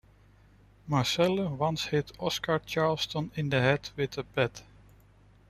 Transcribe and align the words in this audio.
Marcelle 0.87 1.49
once 1.49 1.85
hit 1.85 2.11
Oscar 2.17 2.57
Charleston 2.57 3.29
in 3.35 3.49
the 3.51 3.61
head 3.61 3.91
with 3.95 4.17
a 4.17 4.23
bat. 4.23 4.63